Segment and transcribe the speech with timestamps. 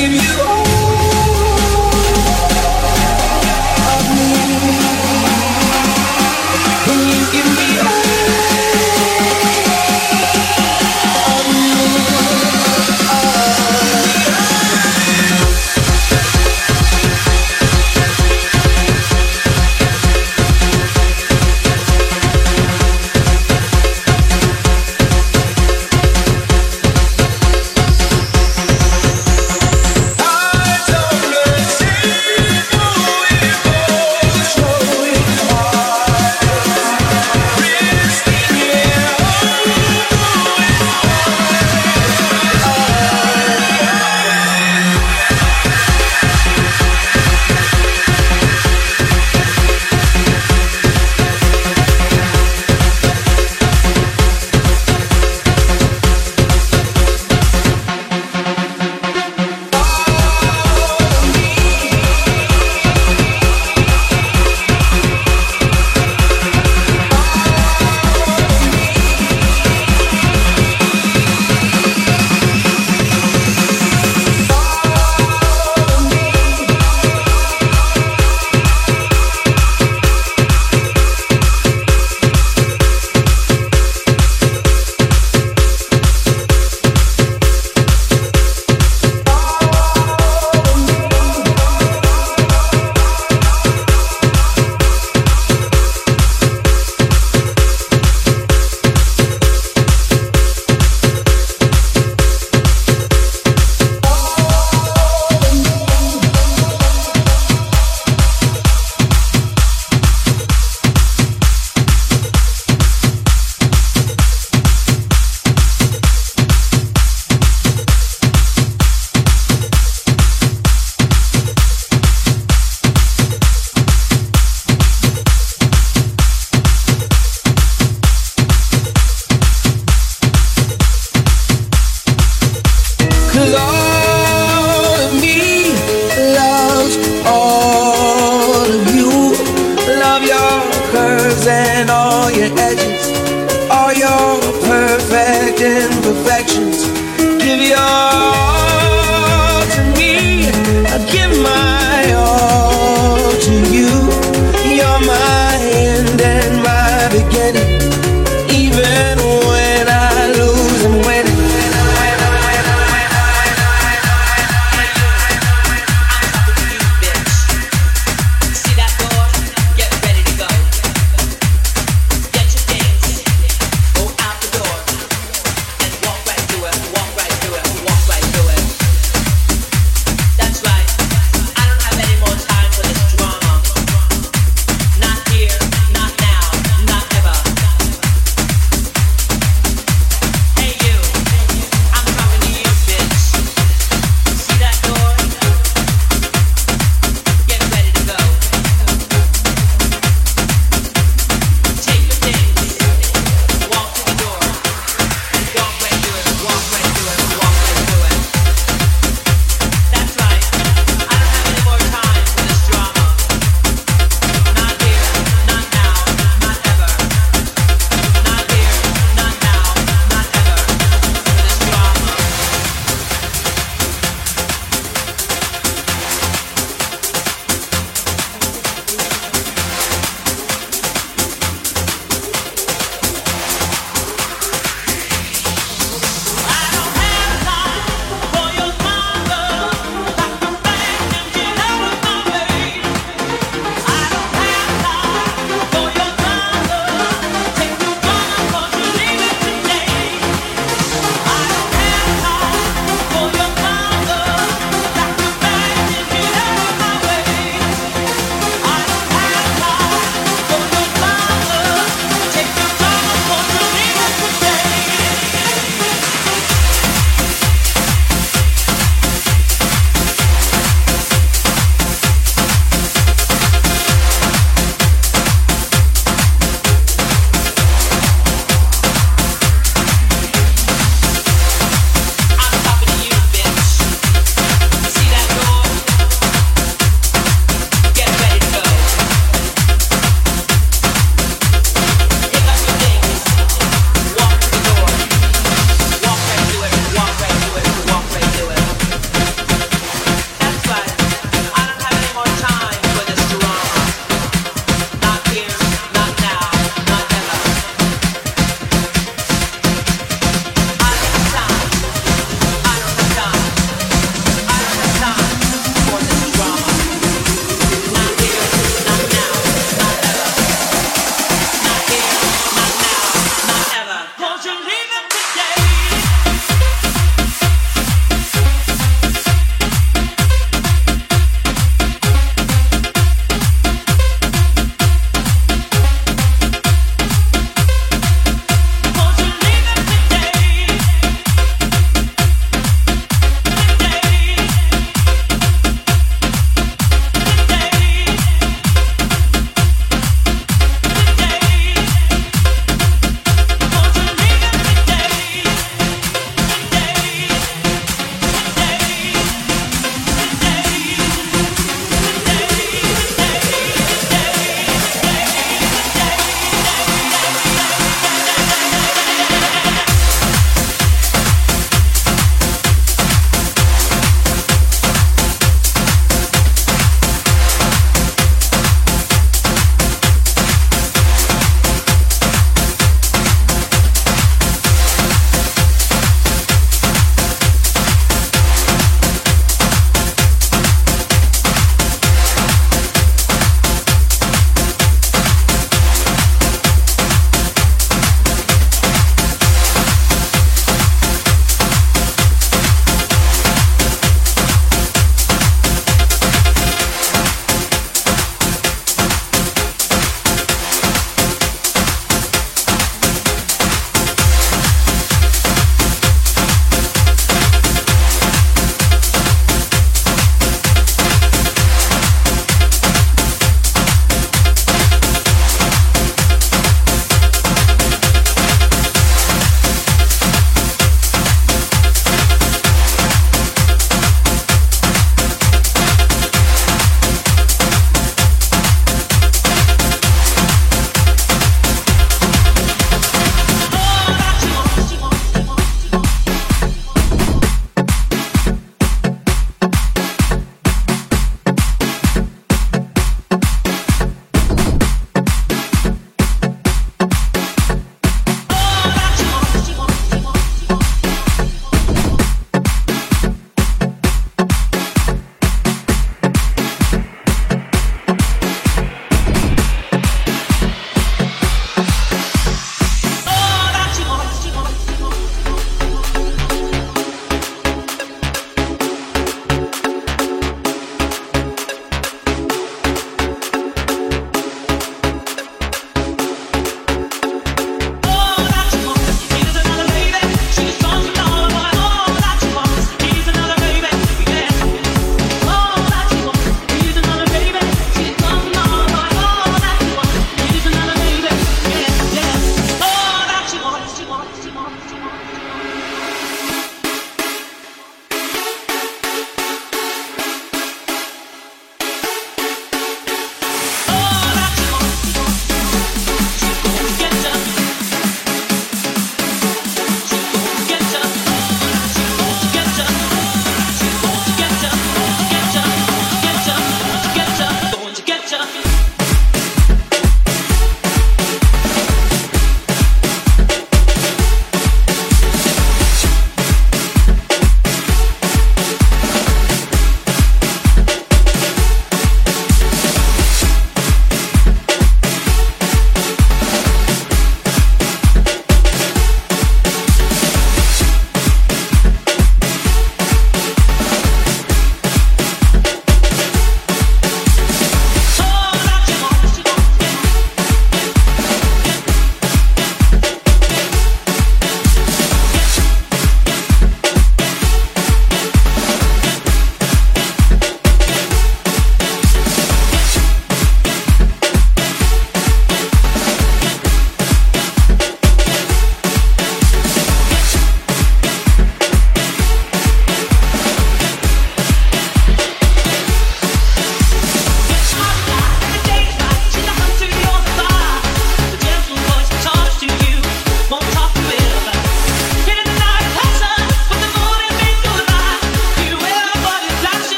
[0.00, 0.49] give you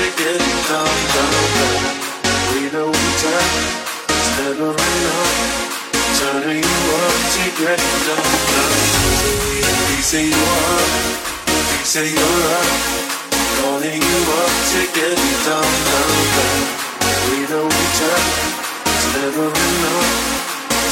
[0.00, 1.84] ticket, down, down, down.
[2.52, 3.52] We know time,
[4.08, 5.36] it's never enough.
[6.16, 8.72] Turning you up to get down, down.
[9.88, 10.90] Piece of you up,
[11.68, 12.68] piece of you up.
[13.60, 16.60] Calling you up to get down, down, down.
[17.28, 17.68] We know
[18.00, 18.28] time,
[18.88, 20.16] it's never enough.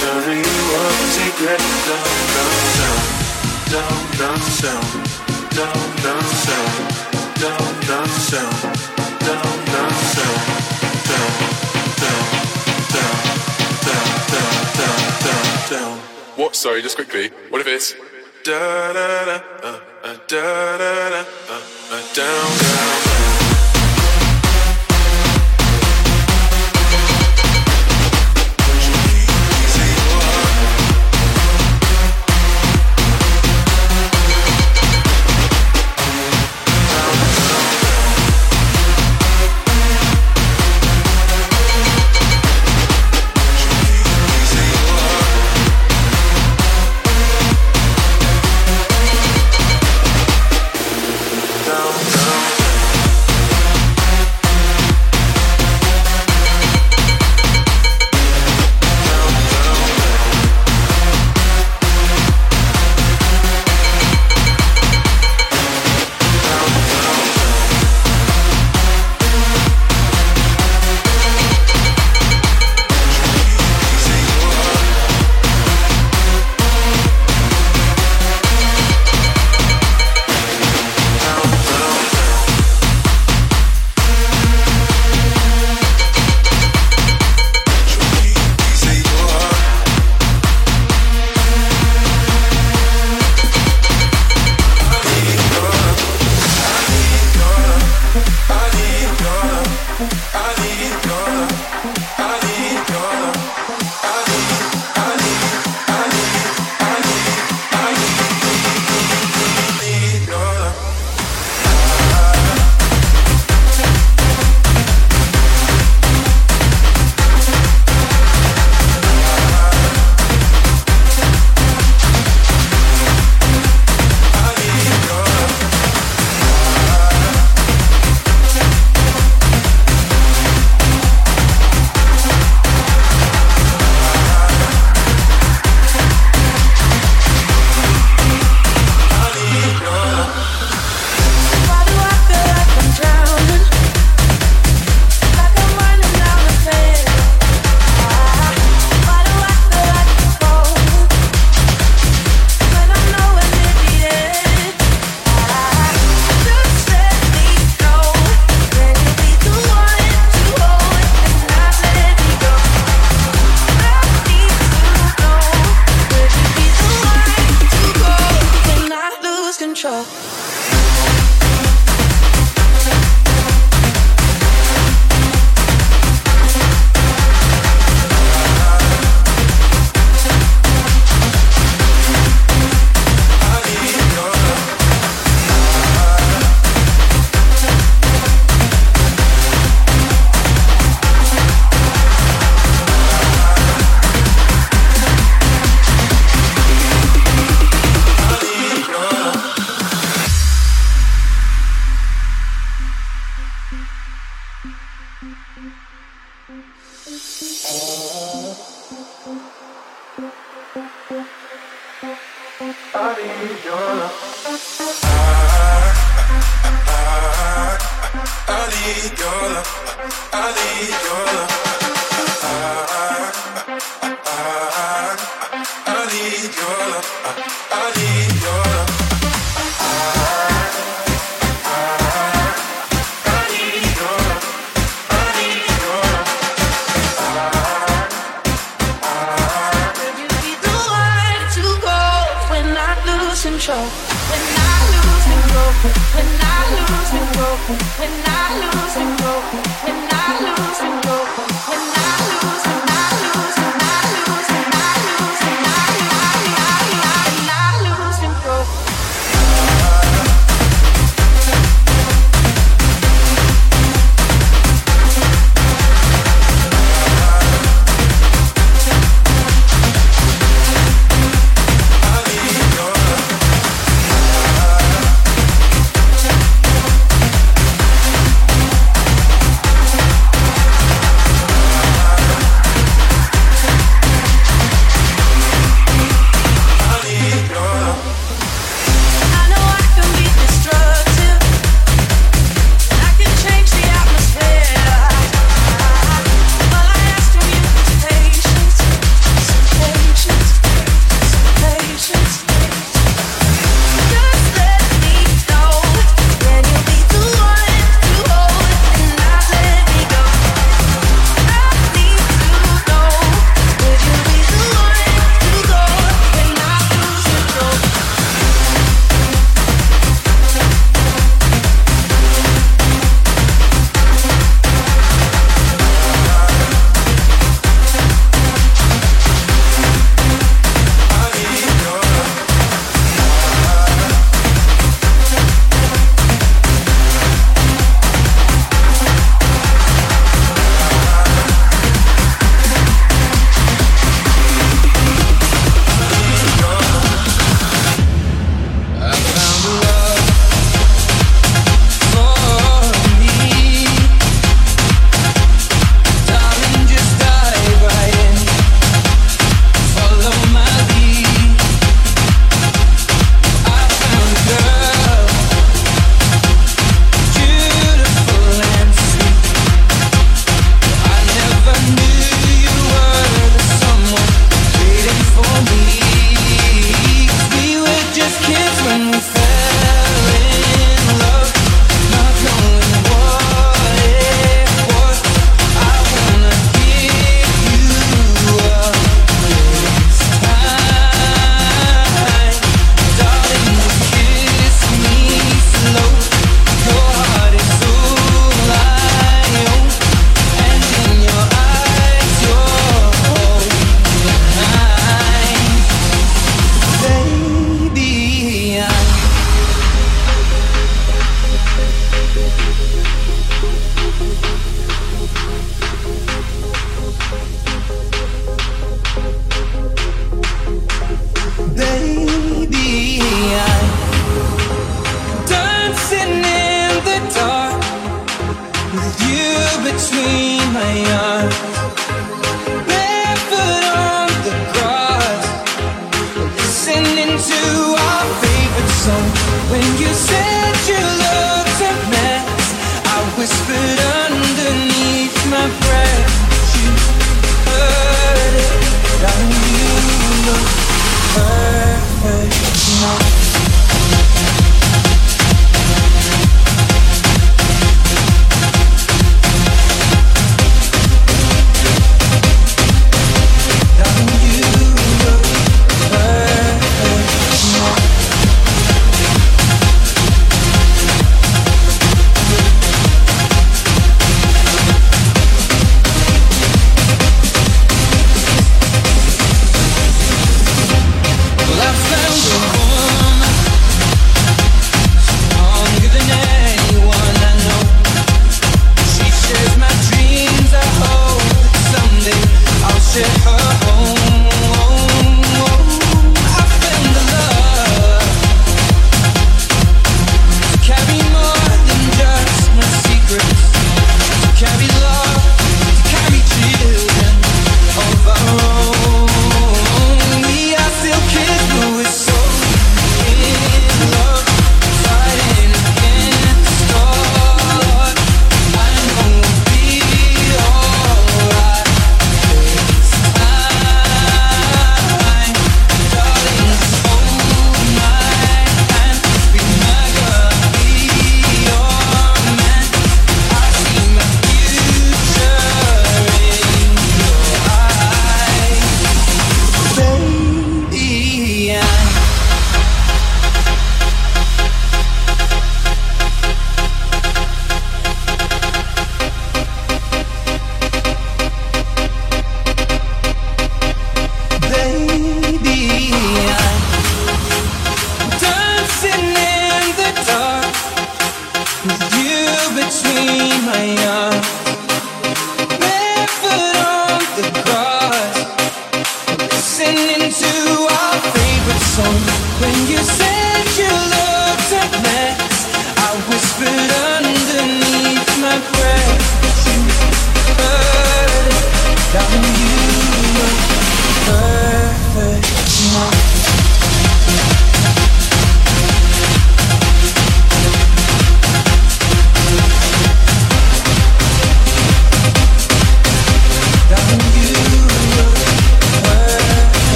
[0.00, 3.00] Turning you up to get down, down, down.
[3.74, 4.86] Down, down, down.
[5.54, 6.94] Down, down, down
[7.44, 8.93] down, down, down.
[16.36, 16.54] What?
[16.54, 17.30] Sorry, just quickly.
[17.48, 17.94] What if it's
[18.44, 23.04] da da da uh, uh, da da da uh, uh, down down.
[23.04, 23.23] down.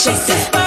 [0.00, 0.59] shake that.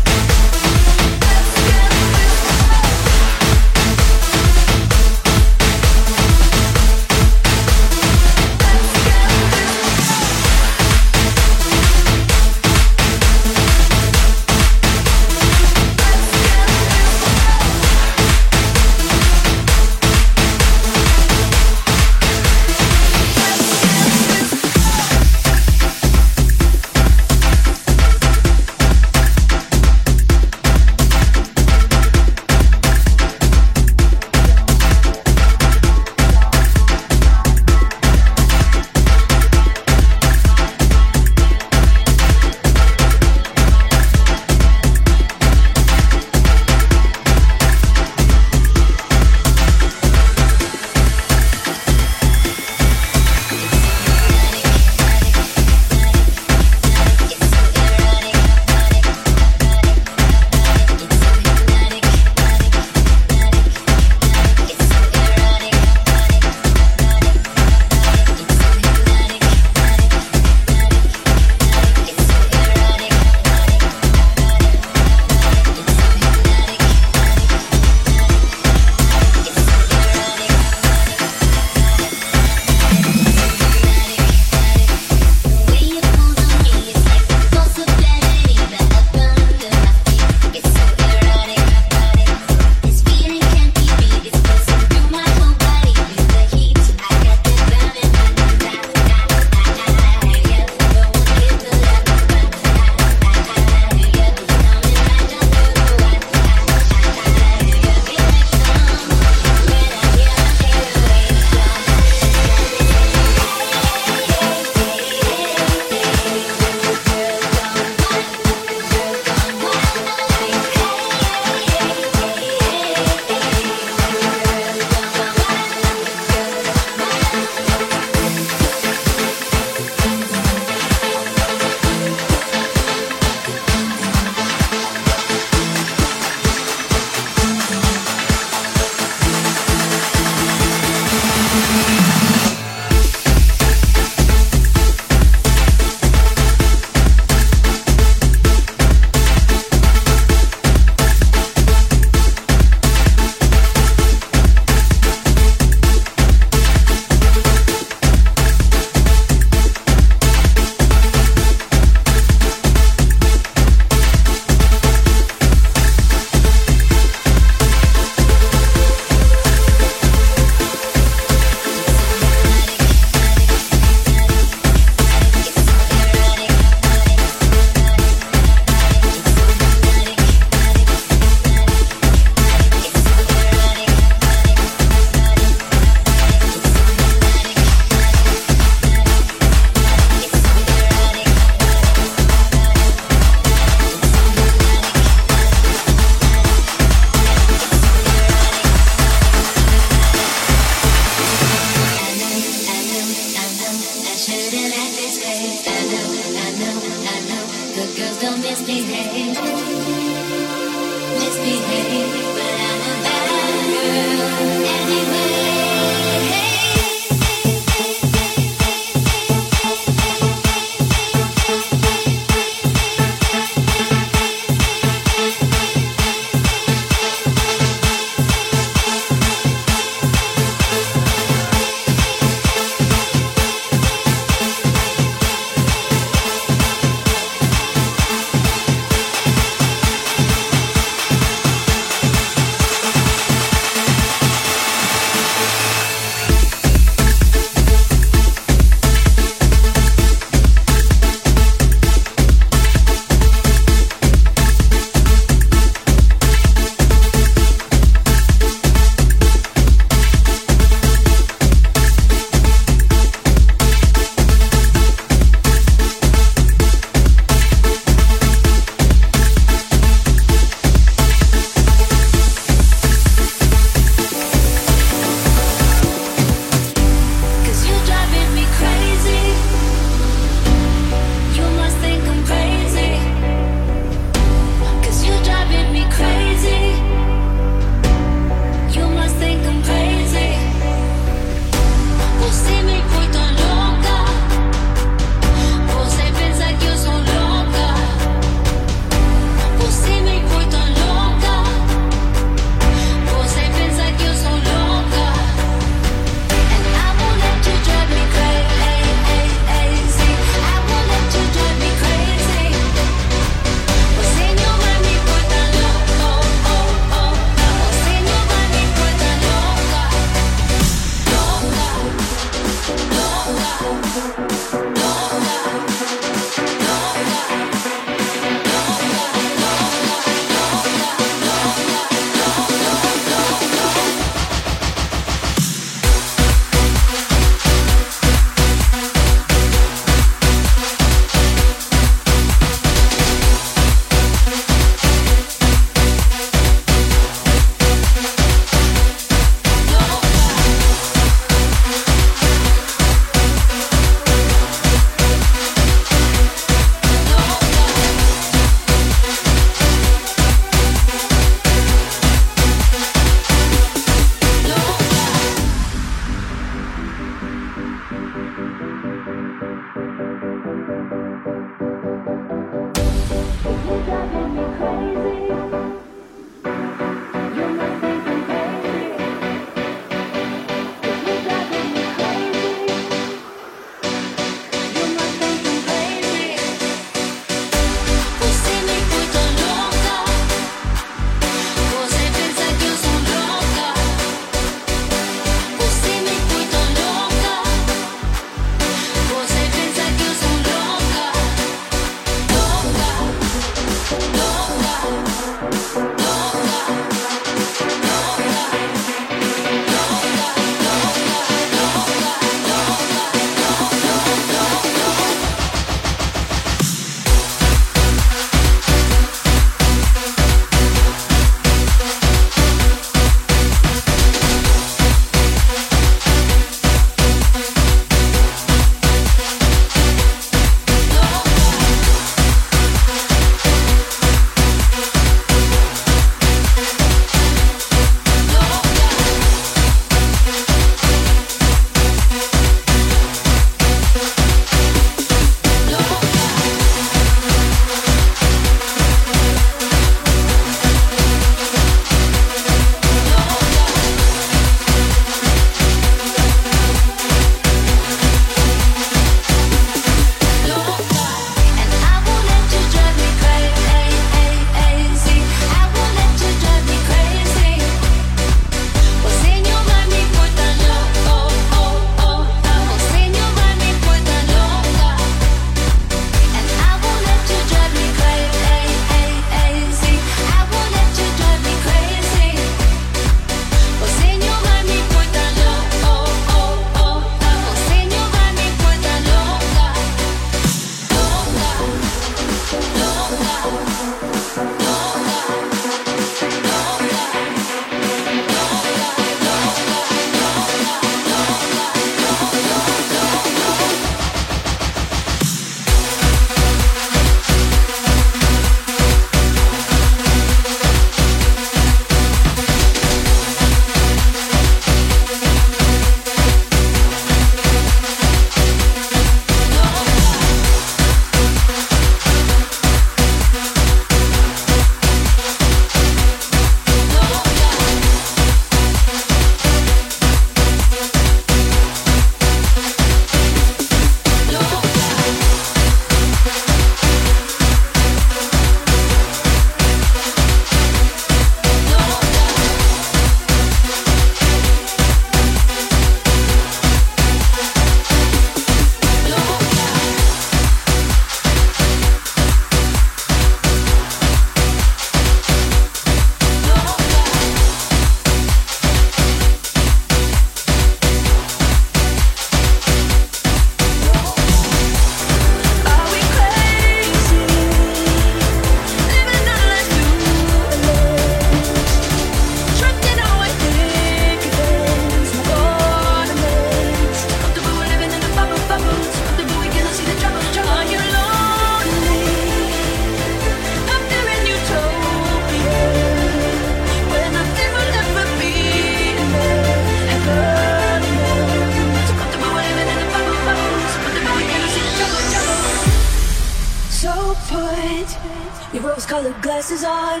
[598.70, 600.00] Rose colored glasses on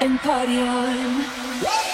[0.00, 1.93] and party on.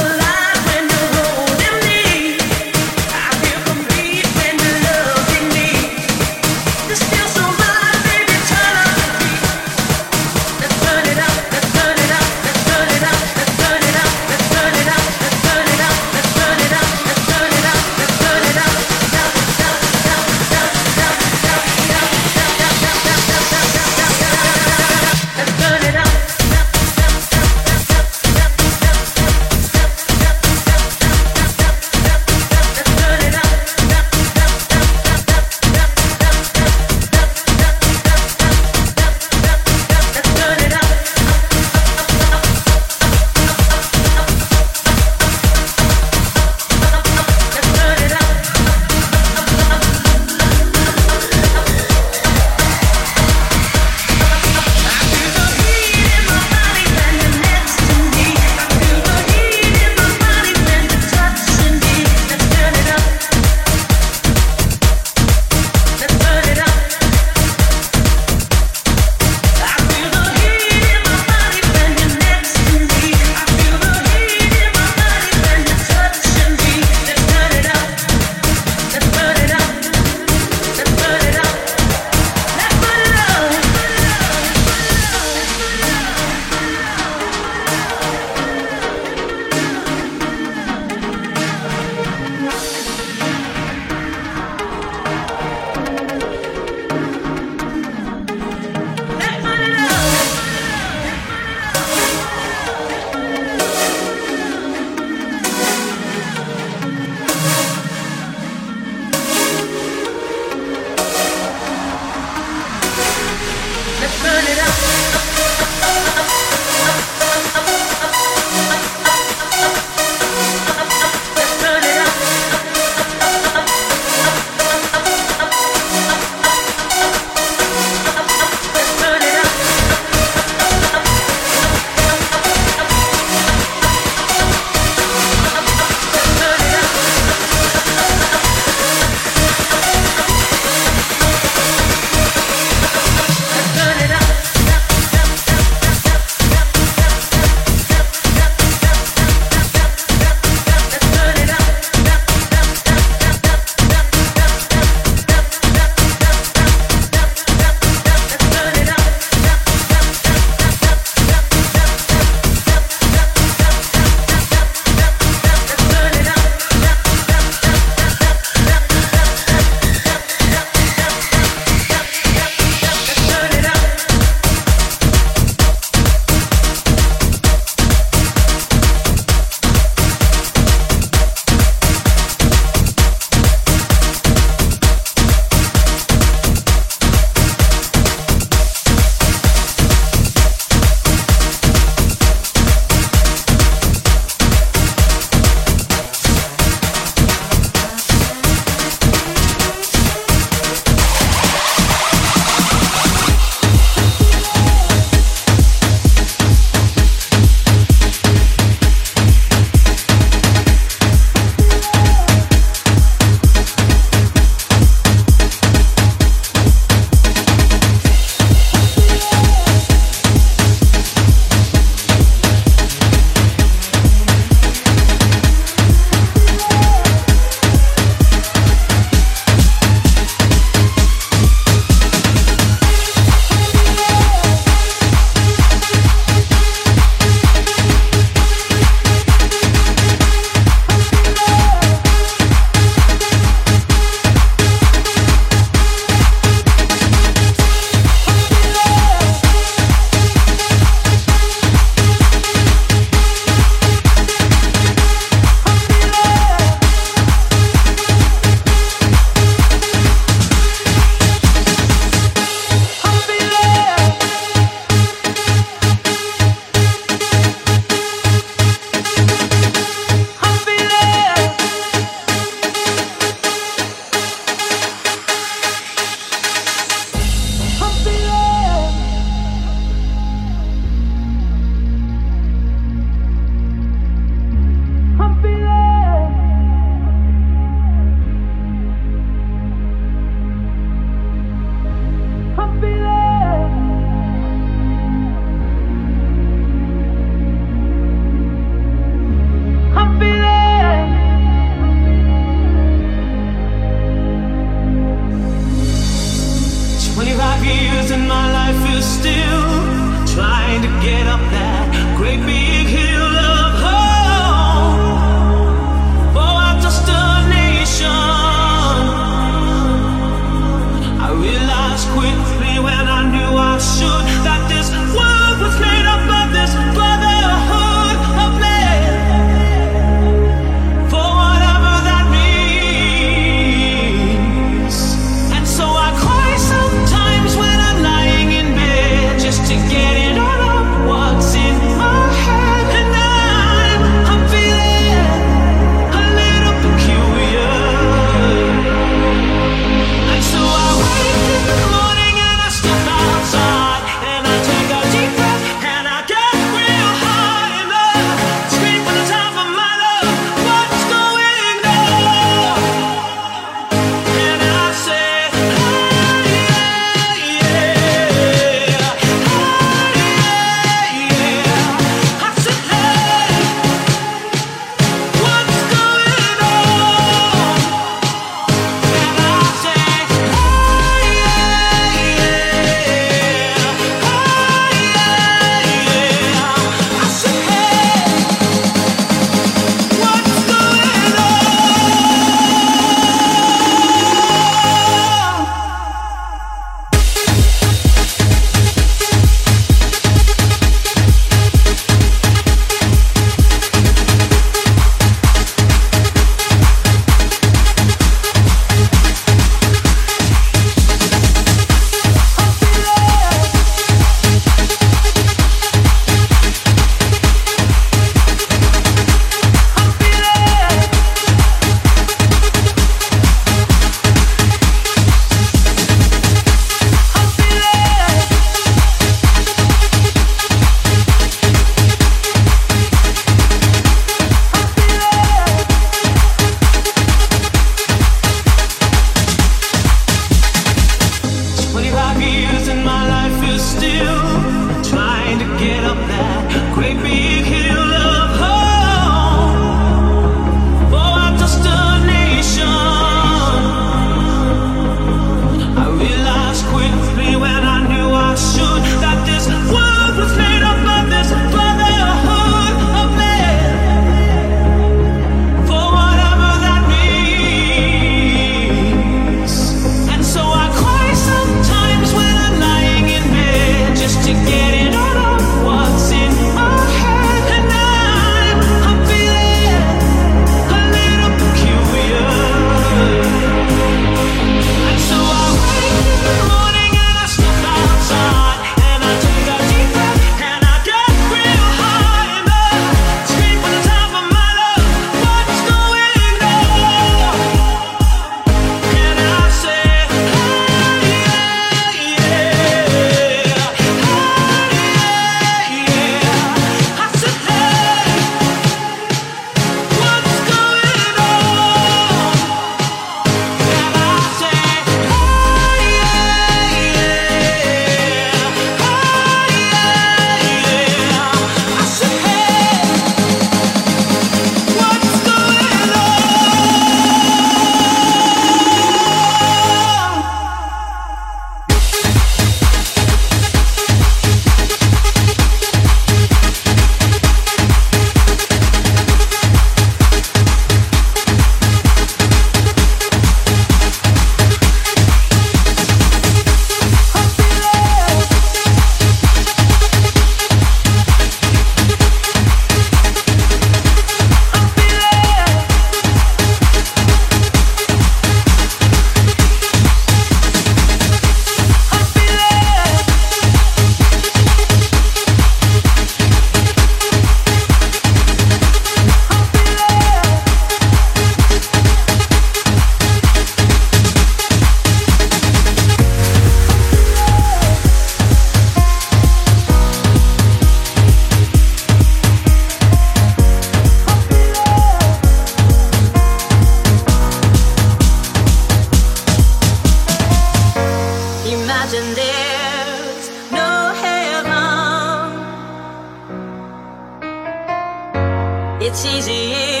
[599.13, 600.00] It's easy